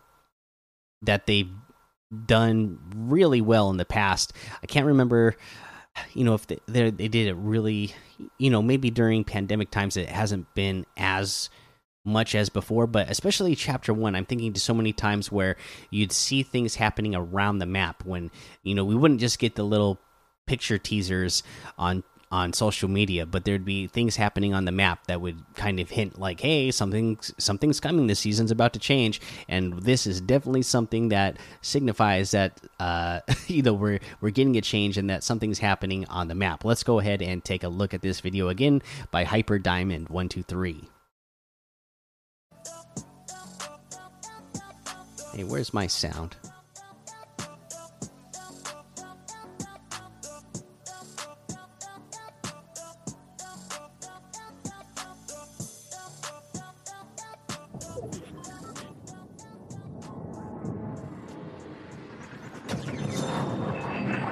that 1.02 1.26
they've 1.26 1.50
done 2.26 2.78
really 2.94 3.40
well 3.40 3.70
in 3.70 3.78
the 3.78 3.84
past. 3.86 4.32
I 4.62 4.66
can't 4.66 4.86
remember. 4.86 5.36
You 6.12 6.24
know, 6.24 6.34
if 6.34 6.46
they, 6.46 6.58
they 6.66 7.08
did 7.08 7.26
it 7.26 7.36
really, 7.36 7.94
you 8.36 8.50
know, 8.50 8.60
maybe 8.60 8.90
during 8.90 9.24
pandemic 9.24 9.70
times, 9.70 9.96
it 9.96 10.10
hasn't 10.10 10.54
been 10.54 10.84
as 10.98 11.48
much 12.06 12.34
as 12.34 12.48
before, 12.48 12.86
but 12.86 13.10
especially 13.10 13.54
chapter 13.54 13.92
one, 13.92 14.14
I'm 14.14 14.24
thinking 14.24 14.52
to 14.52 14.60
so 14.60 14.72
many 14.72 14.92
times 14.92 15.30
where 15.30 15.56
you'd 15.90 16.12
see 16.12 16.42
things 16.42 16.76
happening 16.76 17.14
around 17.14 17.58
the 17.58 17.66
map 17.66 18.04
when 18.04 18.30
you 18.62 18.74
know 18.74 18.84
we 18.84 18.94
wouldn't 18.94 19.20
just 19.20 19.38
get 19.38 19.56
the 19.56 19.64
little 19.64 19.98
picture 20.46 20.78
teasers 20.78 21.42
on 21.76 22.04
on 22.32 22.52
social 22.52 22.88
media, 22.88 23.24
but 23.24 23.44
there'd 23.44 23.64
be 23.64 23.86
things 23.86 24.16
happening 24.16 24.52
on 24.52 24.64
the 24.64 24.72
map 24.72 25.06
that 25.06 25.20
would 25.20 25.38
kind 25.54 25.78
of 25.78 25.90
hint 25.90 26.18
like, 26.18 26.40
"Hey, 26.40 26.70
something's 26.70 27.32
something's 27.38 27.78
coming. 27.78 28.06
This 28.06 28.20
season's 28.20 28.50
about 28.50 28.72
to 28.72 28.78
change," 28.78 29.20
and 29.48 29.80
this 29.82 30.06
is 30.06 30.20
definitely 30.20 30.62
something 30.62 31.10
that 31.10 31.36
signifies 31.62 32.32
that 32.32 32.60
uh, 32.80 33.20
you 33.46 33.62
know 33.62 33.74
we're 33.74 34.00
we're 34.20 34.30
getting 34.30 34.56
a 34.56 34.60
change 34.60 34.98
and 34.98 35.08
that 35.10 35.22
something's 35.22 35.60
happening 35.60 36.04
on 36.06 36.28
the 36.28 36.34
map. 36.34 36.64
Let's 36.64 36.82
go 36.82 36.98
ahead 36.98 37.22
and 37.22 37.44
take 37.44 37.62
a 37.62 37.68
look 37.68 37.94
at 37.94 38.02
this 38.02 38.20
video 38.20 38.48
again 38.48 38.82
by 39.10 39.24
Hyper 39.24 39.58
Diamond 39.58 40.08
One 40.08 40.28
Two 40.28 40.42
Three. 40.42 40.88
Hey, 45.36 45.44
where's 45.44 45.74
my 45.74 45.86
sound? 45.86 46.34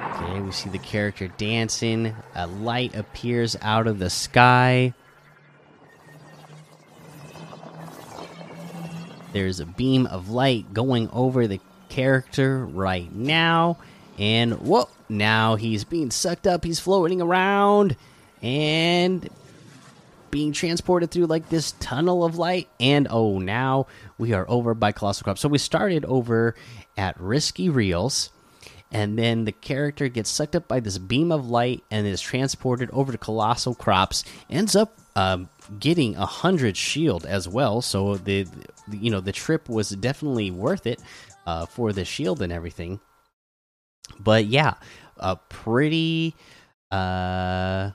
Okay, 0.09 0.41
we 0.41 0.51
see 0.51 0.69
the 0.69 0.79
character 0.79 1.27
dancing. 1.27 2.15
A 2.33 2.47
light 2.47 2.95
appears 2.95 3.55
out 3.61 3.85
of 3.85 3.99
the 3.99 4.09
sky. 4.09 4.95
There's 9.35 9.59
a 9.59 9.65
beam 9.65 10.07
of 10.07 10.29
light 10.29 10.73
going 10.73 11.09
over 11.11 11.45
the 11.45 11.59
character 11.89 12.65
right 12.65 13.13
now. 13.13 13.77
And 14.17 14.53
whoa, 14.61 14.87
now 15.09 15.57
he's 15.57 15.83
being 15.83 16.09
sucked 16.09 16.47
up. 16.47 16.63
He's 16.63 16.79
floating 16.79 17.21
around 17.21 17.97
and 18.41 19.29
being 20.31 20.53
transported 20.53 21.11
through 21.11 21.25
like 21.25 21.49
this 21.49 21.73
tunnel 21.81 22.23
of 22.23 22.37
light. 22.37 22.69
And 22.79 23.09
oh, 23.11 23.39
now 23.39 23.87
we 24.17 24.31
are 24.31 24.45
over 24.47 24.73
by 24.73 24.93
Colossal 24.93 25.25
Crop. 25.25 25.37
So 25.37 25.49
we 25.49 25.57
started 25.57 26.05
over 26.05 26.55
at 26.95 27.19
Risky 27.19 27.67
Reels. 27.67 28.29
And 28.89 29.19
then 29.19 29.43
the 29.43 29.51
character 29.51 30.07
gets 30.07 30.29
sucked 30.29 30.55
up 30.55 30.69
by 30.69 30.79
this 30.79 30.97
beam 30.97 31.33
of 31.33 31.49
light 31.49 31.83
and 31.91 32.07
is 32.07 32.21
transported 32.21 32.89
over 32.91 33.11
to 33.11 33.17
Colossal 33.17 33.75
Crops. 33.75 34.23
Ends 34.49 34.77
up 34.77 34.97
um, 35.17 35.49
getting 35.77 36.15
a 36.15 36.25
hundred 36.25 36.77
shield 36.77 37.25
as 37.25 37.49
well. 37.49 37.81
So 37.81 38.15
the, 38.15 38.43
the, 38.43 38.65
you 38.91 39.11
know 39.11 39.19
the 39.19 39.31
trip 39.31 39.69
was 39.69 39.89
definitely 39.89 40.51
worth 40.51 40.85
it 40.87 41.01
uh, 41.45 41.65
for 41.65 41.93
the 41.93 42.05
shield 42.05 42.41
and 42.41 42.51
everything. 42.51 42.99
But 44.19 44.45
yeah, 44.45 44.75
a 45.17 45.35
pretty 45.35 46.35
uh, 46.91 47.91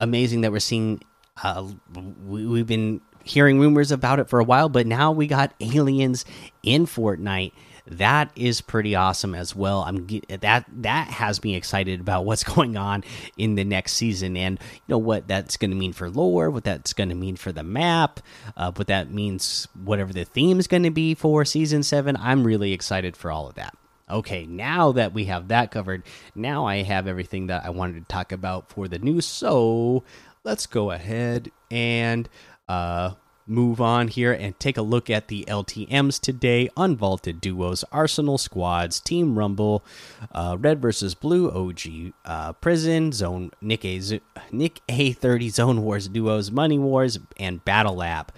amazing 0.00 0.42
that 0.42 0.52
we're 0.52 0.60
seeing. 0.60 1.00
Uh, 1.42 1.68
we, 2.24 2.46
we've 2.46 2.66
been 2.66 3.00
hearing 3.24 3.60
rumors 3.60 3.92
about 3.92 4.18
it 4.18 4.28
for 4.28 4.40
a 4.40 4.44
while, 4.44 4.68
but 4.68 4.86
now 4.86 5.12
we 5.12 5.26
got 5.26 5.54
aliens 5.60 6.24
in 6.62 6.86
Fortnite 6.86 7.52
that 7.90 8.30
is 8.36 8.60
pretty 8.60 8.94
awesome 8.94 9.34
as 9.34 9.54
well. 9.54 9.82
I'm 9.82 10.06
that 10.28 10.64
that 10.68 11.08
has 11.08 11.42
me 11.42 11.54
excited 11.54 12.00
about 12.00 12.24
what's 12.24 12.44
going 12.54 12.76
on 12.76 13.04
in 13.36 13.54
the 13.54 13.64
next 13.64 13.92
season, 13.94 14.36
and 14.36 14.58
you 14.60 14.80
know 14.88 14.98
what 14.98 15.28
that's 15.28 15.56
going 15.56 15.70
to 15.70 15.76
mean 15.76 15.92
for 15.92 16.10
lore, 16.10 16.50
what 16.50 16.64
that's 16.64 16.92
going 16.92 17.08
to 17.08 17.14
mean 17.14 17.36
for 17.36 17.52
the 17.52 17.62
map, 17.62 18.20
uh, 18.56 18.72
what 18.72 18.86
that 18.88 19.10
means, 19.10 19.68
whatever 19.84 20.12
the 20.12 20.24
theme 20.24 20.58
is 20.58 20.66
going 20.66 20.82
to 20.82 20.90
be 20.90 21.14
for 21.14 21.44
season 21.44 21.82
seven. 21.82 22.16
I'm 22.16 22.44
really 22.44 22.72
excited 22.72 23.16
for 23.16 23.30
all 23.30 23.48
of 23.48 23.54
that. 23.54 23.76
Okay, 24.10 24.46
now 24.46 24.92
that 24.92 25.12
we 25.12 25.26
have 25.26 25.48
that 25.48 25.70
covered, 25.70 26.02
now 26.34 26.66
I 26.66 26.82
have 26.82 27.06
everything 27.06 27.48
that 27.48 27.66
I 27.66 27.70
wanted 27.70 28.00
to 28.00 28.12
talk 28.12 28.32
about 28.32 28.70
for 28.70 28.88
the 28.88 28.98
news. 28.98 29.26
So 29.26 30.02
let's 30.44 30.66
go 30.66 30.90
ahead 30.90 31.50
and 31.70 32.26
uh, 32.68 33.12
move 33.48 33.80
on 33.80 34.08
here 34.08 34.32
and 34.32 34.58
take 34.58 34.76
a 34.76 34.82
look 34.82 35.08
at 35.10 35.28
the 35.28 35.44
LTMs 35.48 36.20
today. 36.20 36.68
Unvaulted 36.76 37.40
duos, 37.40 37.84
Arsenal 37.90 38.38
squads, 38.38 39.00
Team 39.00 39.38
Rumble, 39.38 39.84
uh, 40.32 40.56
Red 40.58 40.80
versus 40.80 41.14
Blue, 41.14 41.50
OG 41.50 42.12
uh, 42.24 42.52
Prison, 42.54 43.12
Zone 43.12 43.50
Nick 43.60 43.84
A 43.84 44.00
Nick 44.52 44.80
A 44.88 45.12
thirty 45.12 45.48
Zone 45.48 45.82
Wars 45.82 46.08
duos, 46.08 46.50
Money 46.50 46.78
Wars, 46.78 47.18
and 47.38 47.64
Battle 47.64 47.96
Lab. 47.96 48.32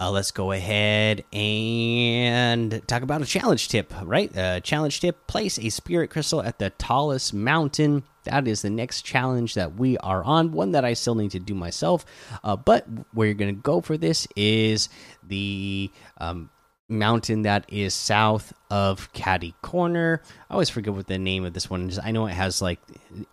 Uh, 0.00 0.10
let's 0.10 0.30
go 0.30 0.50
ahead 0.50 1.22
and 1.30 2.80
talk 2.88 3.02
about 3.02 3.20
a 3.20 3.26
challenge 3.26 3.68
tip, 3.68 3.92
right? 4.02 4.34
Uh, 4.34 4.58
challenge 4.60 4.98
tip 4.98 5.26
place 5.26 5.58
a 5.58 5.68
spirit 5.68 6.08
crystal 6.08 6.42
at 6.42 6.58
the 6.58 6.70
tallest 6.70 7.34
mountain. 7.34 8.02
That 8.24 8.48
is 8.48 8.62
the 8.62 8.70
next 8.70 9.02
challenge 9.02 9.54
that 9.54 9.74
we 9.74 9.98
are 9.98 10.24
on, 10.24 10.52
one 10.52 10.72
that 10.72 10.86
I 10.86 10.94
still 10.94 11.16
need 11.16 11.32
to 11.32 11.38
do 11.38 11.54
myself. 11.54 12.06
Uh, 12.42 12.56
but 12.56 12.86
where 13.12 13.26
you're 13.26 13.34
going 13.34 13.54
to 13.54 13.60
go 13.60 13.82
for 13.82 13.98
this 13.98 14.26
is 14.36 14.88
the 15.22 15.90
um, 16.16 16.48
mountain 16.88 17.42
that 17.42 17.66
is 17.68 17.92
south 17.92 18.54
of 18.70 19.12
Catty 19.12 19.54
Corner. 19.60 20.22
I 20.48 20.54
always 20.54 20.70
forget 20.70 20.94
what 20.94 21.08
the 21.08 21.18
name 21.18 21.44
of 21.44 21.52
this 21.52 21.68
one 21.68 21.90
is. 21.90 21.98
I 21.98 22.10
know 22.10 22.26
it 22.26 22.32
has 22.32 22.62
like, 22.62 22.80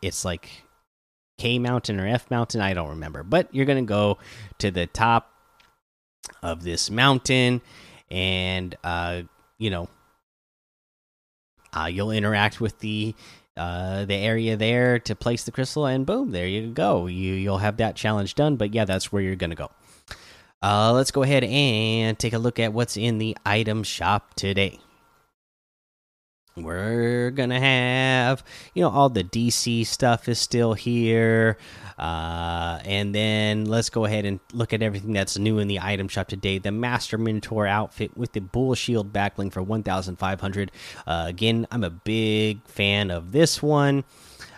it's 0.02 0.26
like 0.26 0.50
K 1.38 1.60
Mountain 1.60 1.98
or 1.98 2.08
F 2.08 2.30
Mountain. 2.30 2.60
I 2.60 2.74
don't 2.74 2.90
remember. 2.90 3.24
But 3.24 3.48
you're 3.56 3.66
going 3.66 3.86
to 3.86 3.90
go 3.90 4.18
to 4.58 4.70
the 4.70 4.86
top 4.86 5.32
of 6.42 6.64
this 6.64 6.90
mountain, 6.90 7.62
and 8.10 8.76
uh, 8.84 9.24
you 9.58 9.70
know, 9.70 9.90
uh, 11.74 11.86
you'll 11.86 12.12
interact 12.12 12.62
with 12.62 12.80
the 12.80 13.16
uh, 13.56 14.06
the 14.06 14.16
area 14.16 14.56
there 14.56 15.00
to 15.00 15.16
place 15.16 15.44
the 15.44 15.52
crystal, 15.52 15.86
and 15.86 16.06
boom, 16.06 16.32
there 16.32 16.48
you 16.48 16.68
go. 16.68 17.08
You 17.08 17.34
you'll 17.34 17.58
have 17.58 17.78
that 17.78 17.96
challenge 17.96 18.36
done. 18.36 18.56
But 18.56 18.74
yeah, 18.74 18.86
that's 18.86 19.12
where 19.12 19.22
you're 19.22 19.36
gonna 19.36 19.56
go. 19.56 19.72
Uh, 20.62 20.92
let's 20.94 21.12
go 21.12 21.24
ahead 21.24 21.44
and 21.44 22.18
take 22.18 22.34
a 22.34 22.40
look 22.40 22.60
at 22.60 22.74
what's 22.74 22.98
in 22.98 23.20
the 23.20 23.38
item 23.46 23.84
shop 23.84 24.34
today. 24.36 24.80
We're 26.58 27.30
gonna 27.32 27.60
have, 27.60 28.44
you 28.74 28.82
know, 28.82 28.90
all 28.90 29.10
the 29.10 29.24
DC 29.24 29.86
stuff 29.86 30.28
is 30.28 30.40
still 30.40 30.74
here. 30.74 31.58
Uh, 32.00 32.80
and 32.84 33.14
then 33.14 33.66
let's 33.66 33.90
go 33.90 34.06
ahead 34.06 34.26
and 34.26 34.40
look 34.54 34.74
at 34.74 34.82
everything 34.82 35.14
that's 35.14 35.38
new 35.38 35.60
in 35.60 35.68
the 35.68 35.80
item 35.80 36.08
shop 36.08 36.28
today. 36.28 36.58
The 36.58 36.72
Master 36.72 37.18
mentor 37.18 37.68
outfit 37.68 38.18
with 38.18 38.34
the 38.34 38.40
Bull 38.40 38.74
Shield 38.74 39.14
backbling 39.14 39.52
for 39.52 39.62
1,500. 39.62 40.72
Uh, 41.06 41.26
again, 41.28 41.68
I'm 41.72 41.84
a 41.84 41.90
big 41.92 42.66
fan 42.66 43.12
of 43.12 43.32
this 43.32 43.62
one. 43.62 44.04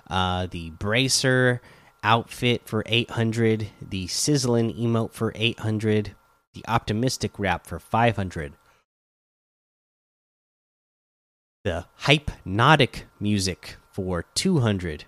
Uh, 0.09 0.47
the 0.47 0.69
Bracer 0.71 1.61
outfit 2.01 2.61
for 2.65 2.83
800. 2.85 3.67
The 3.81 4.07
Sizzling 4.07 4.73
emote 4.73 5.11
for 5.11 5.33
800. 5.35 6.15
The 6.53 6.65
Optimistic 6.67 7.37
wrap 7.37 7.67
for 7.67 7.79
500 7.79 8.53
the 11.63 11.85
hypnotic 11.97 13.05
music 13.19 13.75
for 13.91 14.23
200 14.35 15.05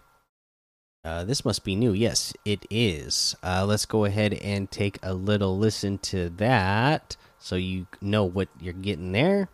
uh, 1.04 1.24
this 1.24 1.44
must 1.44 1.64
be 1.64 1.76
new. 1.76 1.94
Yes 1.94 2.32
it 2.46 2.66
is. 2.70 3.36
Uh, 3.42 3.66
let's 3.66 3.86
go 3.86 4.06
ahead 4.06 4.34
and 4.36 4.70
take 4.70 5.00
a 5.02 5.14
little 5.16 5.58
listen 5.58 5.98
to 5.98 6.30
that 6.30 7.16
so 7.40 7.56
you 7.56 7.88
know 8.02 8.24
what 8.24 8.50
you're 8.60 8.74
getting 8.74 9.12
there 9.12 9.50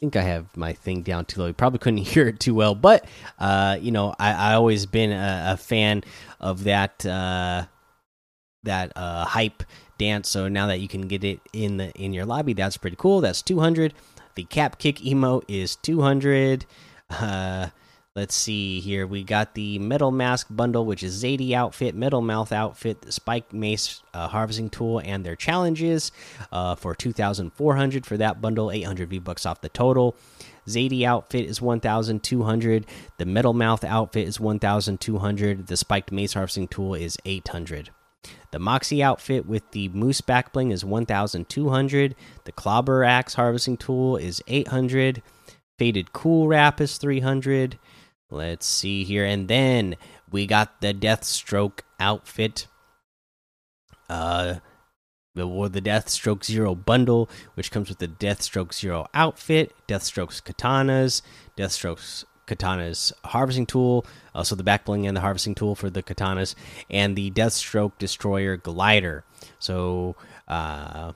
think 0.00 0.16
I 0.16 0.22
have 0.22 0.56
my 0.56 0.72
thing 0.72 1.02
down 1.02 1.24
too 1.24 1.40
low. 1.40 1.46
You 1.46 1.52
probably 1.52 1.78
couldn't 1.78 1.98
hear 2.14 2.28
it 2.28 2.40
too 2.40 2.54
well, 2.54 2.74
but 2.74 3.04
uh, 3.38 3.78
you 3.80 3.90
know, 3.90 4.14
I, 4.18 4.32
I 4.32 4.54
always 4.54 4.86
been 4.86 5.12
a, 5.12 5.52
a 5.52 5.56
fan 5.56 6.04
of 6.40 6.64
that 6.64 7.04
uh, 7.04 7.66
that 8.62 8.92
uh, 8.96 9.24
hype 9.24 9.62
dance. 9.98 10.28
So 10.28 10.48
now 10.48 10.66
that 10.68 10.80
you 10.80 10.88
can 10.88 11.02
get 11.02 11.24
it 11.24 11.40
in 11.52 11.76
the 11.76 11.90
in 11.92 12.12
your 12.12 12.24
lobby, 12.24 12.52
that's 12.52 12.76
pretty 12.76 12.96
cool. 12.96 13.20
That's 13.20 13.42
two 13.42 13.60
hundred. 13.60 13.94
The 14.34 14.44
cap 14.44 14.78
kick 14.78 15.04
emo 15.04 15.42
is 15.48 15.76
two 15.76 16.02
hundred. 16.02 16.64
Uh, 17.10 17.68
Let's 18.18 18.34
see 18.34 18.80
here. 18.80 19.06
We 19.06 19.22
got 19.22 19.54
the 19.54 19.78
Metal 19.78 20.10
Mask 20.10 20.48
bundle, 20.50 20.84
which 20.84 21.04
is 21.04 21.22
Zadie 21.22 21.52
outfit, 21.52 21.94
Metal 21.94 22.20
Mouth 22.20 22.50
outfit, 22.50 23.02
the 23.02 23.12
Spike 23.12 23.52
Mace 23.52 24.02
uh, 24.12 24.26
harvesting 24.26 24.70
tool, 24.70 24.98
and 24.98 25.24
their 25.24 25.36
challenges 25.36 26.10
uh, 26.50 26.74
for 26.74 26.96
2,400 26.96 28.04
for 28.04 28.16
that 28.16 28.40
bundle, 28.40 28.72
800 28.72 29.08
V 29.08 29.20
bucks 29.20 29.46
off 29.46 29.60
the 29.60 29.68
total. 29.68 30.16
Zadie 30.66 31.04
outfit 31.04 31.44
is 31.44 31.62
1,200. 31.62 32.86
The 33.18 33.24
Metal 33.24 33.54
Mouth 33.54 33.84
outfit 33.84 34.26
is 34.26 34.40
1,200. 34.40 35.68
The 35.68 35.76
Spiked 35.76 36.10
Mace 36.10 36.32
harvesting 36.32 36.66
tool 36.66 36.94
is 36.94 37.18
800. 37.24 37.90
The 38.50 38.58
Moxie 38.58 39.00
outfit 39.00 39.46
with 39.46 39.70
the 39.70 39.90
Moose 39.90 40.22
back 40.22 40.52
bling 40.52 40.72
is 40.72 40.84
1,200. 40.84 42.16
The 42.42 42.52
Clobber 42.52 43.04
Axe 43.04 43.34
harvesting 43.34 43.76
tool 43.76 44.16
is 44.16 44.42
800. 44.48 45.22
Faded 45.78 46.12
Cool 46.12 46.48
Wrap 46.48 46.80
is 46.80 46.98
300. 46.98 47.78
Let's 48.30 48.66
see 48.66 49.04
here. 49.04 49.24
And 49.24 49.48
then 49.48 49.96
we 50.30 50.46
got 50.46 50.80
the 50.80 50.92
Deathstroke 50.92 51.80
outfit. 51.98 52.66
Uh 54.08 54.56
or 55.36 55.68
the 55.68 55.80
Deathstroke 55.80 56.44
Zero 56.44 56.74
bundle, 56.74 57.28
which 57.54 57.70
comes 57.70 57.88
with 57.88 57.98
the 57.98 58.08
Deathstroke 58.08 58.74
Zero 58.74 59.06
outfit, 59.14 59.72
Deathstroke's 59.86 60.40
katanas, 60.40 61.22
Deathstroke's 61.56 62.24
katanas 62.46 63.12
harvesting 63.24 63.66
tool, 63.66 64.06
also 64.34 64.56
the 64.56 64.64
back 64.64 64.84
bling 64.84 65.06
and 65.06 65.16
the 65.16 65.20
harvesting 65.20 65.54
tool 65.54 65.74
for 65.74 65.90
the 65.90 66.02
katanas, 66.02 66.54
and 66.90 67.14
the 67.14 67.30
Deathstroke 67.30 67.92
Destroyer 67.98 68.56
glider. 68.56 69.24
So, 69.58 70.16
uh, 70.48 71.12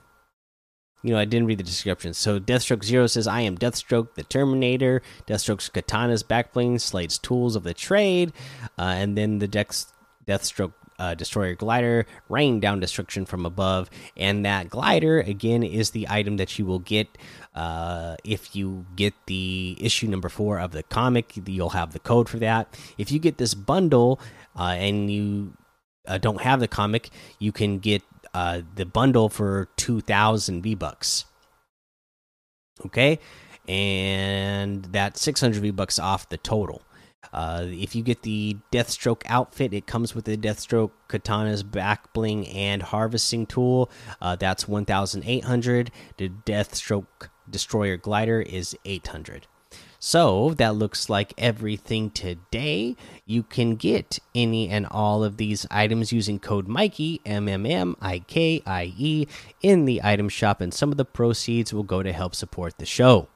you 1.02 1.12
know, 1.12 1.18
I 1.18 1.24
didn't 1.24 1.46
read 1.46 1.58
the 1.58 1.64
description. 1.64 2.14
So 2.14 2.38
Deathstroke 2.38 2.84
Zero 2.84 3.06
says, 3.06 3.26
I 3.26 3.40
am 3.40 3.58
Deathstroke 3.58 4.14
the 4.14 4.22
Terminator. 4.22 5.02
Deathstroke's 5.26 5.68
katana's 5.68 6.22
backbling, 6.22 6.80
Slade's 6.80 7.18
tools 7.18 7.56
of 7.56 7.64
the 7.64 7.74
trade. 7.74 8.32
Uh, 8.78 8.94
and 8.96 9.16
then 9.18 9.38
the 9.38 9.48
Dex 9.48 9.92
Deathstroke 10.26 10.74
uh, 10.98 11.14
Destroyer 11.14 11.56
glider, 11.56 12.06
rain 12.28 12.60
down 12.60 12.78
destruction 12.78 13.26
from 13.26 13.44
above. 13.44 13.90
And 14.16 14.44
that 14.46 14.70
glider, 14.70 15.18
again, 15.20 15.64
is 15.64 15.90
the 15.90 16.06
item 16.08 16.36
that 16.36 16.58
you 16.58 16.64
will 16.66 16.78
get 16.78 17.18
uh, 17.54 18.16
if 18.22 18.54
you 18.54 18.86
get 18.94 19.14
the 19.26 19.76
issue 19.80 20.06
number 20.06 20.28
four 20.28 20.60
of 20.60 20.70
the 20.70 20.84
comic. 20.84 21.32
You'll 21.44 21.70
have 21.70 21.92
the 21.92 21.98
code 21.98 22.28
for 22.28 22.38
that. 22.38 22.78
If 22.98 23.10
you 23.10 23.18
get 23.18 23.38
this 23.38 23.54
bundle 23.54 24.20
uh, 24.56 24.76
and 24.78 25.10
you 25.10 25.56
uh, 26.06 26.18
don't 26.18 26.42
have 26.42 26.60
the 26.60 26.68
comic, 26.68 27.10
you 27.40 27.50
can 27.50 27.80
get 27.80 28.02
uh, 28.34 28.62
the 28.74 28.86
bundle 28.86 29.28
for 29.28 29.68
2000 29.76 30.62
V 30.62 30.74
bucks. 30.74 31.24
Okay, 32.86 33.18
and 33.68 34.84
that's 34.86 35.20
600 35.22 35.60
V 35.60 35.70
bucks 35.70 35.98
off 35.98 36.28
the 36.28 36.38
total. 36.38 36.82
Uh, 37.32 37.66
if 37.68 37.94
you 37.94 38.02
get 38.02 38.22
the 38.22 38.56
Deathstroke 38.70 39.22
outfit, 39.26 39.72
it 39.72 39.86
comes 39.86 40.14
with 40.14 40.24
the 40.24 40.36
Deathstroke 40.36 40.90
Katana's 41.08 41.62
back 41.62 42.12
bling 42.12 42.46
and 42.48 42.82
harvesting 42.82 43.46
tool. 43.46 43.90
Uh, 44.20 44.36
that's 44.36 44.68
1,800. 44.68 45.90
The 46.18 46.28
Deathstroke 46.28 47.28
Destroyer 47.48 47.96
glider 47.96 48.40
is 48.40 48.76
800. 48.84 49.46
So 50.04 50.50
that 50.54 50.74
looks 50.74 51.08
like 51.08 51.32
everything 51.38 52.10
today. 52.10 52.96
You 53.24 53.44
can 53.44 53.76
get 53.76 54.18
any 54.34 54.68
and 54.68 54.84
all 54.90 55.22
of 55.22 55.36
these 55.36 55.64
items 55.70 56.12
using 56.12 56.40
code 56.40 56.66
Mikey 56.66 57.20
M 57.24 57.46
M 57.46 57.64
M 57.64 57.94
I 58.00 58.18
K 58.18 58.64
I 58.66 58.92
E 58.98 59.28
in 59.62 59.84
the 59.84 60.00
item 60.02 60.28
shop, 60.28 60.60
and 60.60 60.74
some 60.74 60.90
of 60.90 60.96
the 60.96 61.04
proceeds 61.04 61.72
will 61.72 61.84
go 61.84 62.02
to 62.02 62.12
help 62.12 62.34
support 62.34 62.78
the 62.78 62.84
show. 62.84 63.28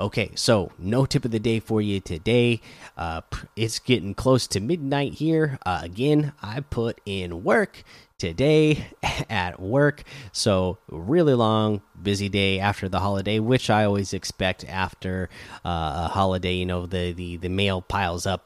Okay, 0.00 0.32
so 0.34 0.72
no 0.76 1.06
tip 1.06 1.24
of 1.24 1.30
the 1.30 1.38
day 1.38 1.60
for 1.60 1.80
you 1.80 2.00
today. 2.00 2.60
Uh, 2.96 3.20
it's 3.54 3.78
getting 3.78 4.12
close 4.14 4.48
to 4.48 4.58
midnight 4.58 5.14
here. 5.14 5.60
Uh, 5.64 5.78
again, 5.84 6.32
I 6.42 6.58
put 6.58 7.00
in 7.06 7.44
work 7.44 7.84
today 8.18 8.86
at 9.30 9.60
work. 9.60 10.02
So, 10.32 10.78
really 10.88 11.34
long, 11.34 11.82
busy 12.00 12.28
day 12.28 12.60
after 12.60 12.88
the 12.88 13.00
holiday, 13.00 13.38
which 13.38 13.70
I 13.70 13.84
always 13.84 14.12
expect 14.12 14.64
after 14.64 15.28
uh, 15.64 16.06
a 16.06 16.08
holiday. 16.12 16.54
You 16.54 16.66
know, 16.66 16.86
the, 16.86 17.12
the, 17.12 17.36
the 17.36 17.48
mail 17.48 17.82
piles 17.82 18.26
up 18.26 18.44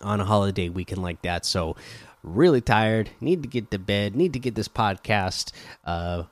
on 0.00 0.20
a 0.20 0.24
holiday 0.24 0.68
weekend 0.68 1.02
like 1.02 1.22
that. 1.22 1.44
So, 1.44 1.76
really 2.22 2.60
tired, 2.60 3.10
need 3.20 3.42
to 3.42 3.48
get 3.48 3.70
to 3.70 3.78
bed, 3.78 4.14
need 4.14 4.32
to 4.34 4.38
get 4.38 4.54
this 4.54 4.68
podcast. 4.68 5.52
Uh, 5.84 6.24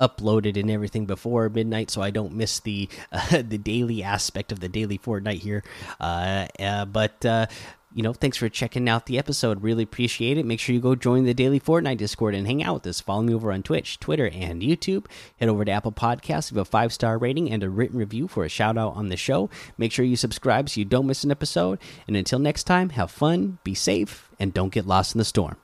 uploaded 0.00 0.58
and 0.58 0.70
everything 0.70 1.06
before 1.06 1.48
midnight 1.48 1.90
so 1.90 2.00
I 2.00 2.10
don't 2.10 2.32
miss 2.32 2.60
the 2.60 2.88
uh, 3.10 3.42
the 3.48 3.58
daily 3.58 4.02
aspect 4.02 4.52
of 4.52 4.60
the 4.60 4.68
daily 4.68 4.98
Fortnite 4.98 5.40
here. 5.40 5.64
Uh, 6.00 6.46
uh, 6.58 6.84
but 6.84 7.24
uh, 7.26 7.46
you 7.94 8.02
know, 8.02 8.12
thanks 8.12 8.36
for 8.36 8.48
checking 8.48 8.88
out 8.88 9.06
the 9.06 9.18
episode. 9.18 9.62
Really 9.62 9.82
appreciate 9.82 10.36
it. 10.36 10.44
Make 10.44 10.60
sure 10.60 10.74
you 10.74 10.80
go 10.80 10.94
join 10.94 11.24
the 11.24 11.34
Daily 11.34 11.58
Fortnite 11.58 11.96
Discord 11.96 12.34
and 12.34 12.46
hang 12.46 12.62
out 12.62 12.74
with 12.74 12.86
us. 12.86 13.00
Follow 13.00 13.22
me 13.22 13.34
over 13.34 13.50
on 13.50 13.62
Twitch, 13.62 13.98
Twitter, 13.98 14.28
and 14.32 14.62
YouTube. 14.62 15.06
Head 15.38 15.48
over 15.48 15.64
to 15.64 15.72
Apple 15.72 15.92
Podcasts, 15.92 16.50
give 16.50 16.58
a 16.58 16.64
five 16.64 16.92
star 16.92 17.18
rating 17.18 17.50
and 17.50 17.62
a 17.62 17.70
written 17.70 17.98
review 17.98 18.28
for 18.28 18.44
a 18.44 18.48
shout 18.48 18.76
out 18.76 18.94
on 18.94 19.08
the 19.08 19.16
show. 19.16 19.48
Make 19.78 19.92
sure 19.92 20.04
you 20.04 20.16
subscribe 20.16 20.68
so 20.68 20.80
you 20.80 20.84
don't 20.84 21.06
miss 21.06 21.24
an 21.24 21.30
episode. 21.30 21.78
And 22.06 22.16
until 22.16 22.38
next 22.38 22.64
time, 22.64 22.90
have 22.90 23.10
fun, 23.10 23.58
be 23.64 23.74
safe, 23.74 24.28
and 24.38 24.52
don't 24.52 24.72
get 24.72 24.86
lost 24.86 25.14
in 25.14 25.18
the 25.18 25.24
storm. 25.24 25.56